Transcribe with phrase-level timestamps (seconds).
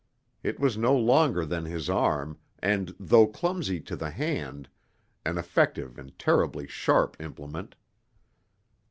[0.41, 4.67] It was no longer than his arm and though clumsy to the hand,
[5.23, 7.75] an effective and terribly sharp implement.